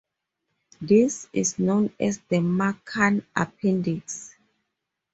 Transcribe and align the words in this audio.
This 0.81 1.27
is 1.31 1.59
known 1.59 1.93
as 1.99 2.17
the 2.27 2.37
"Markan 2.37 3.23
Appendix". 3.35 4.35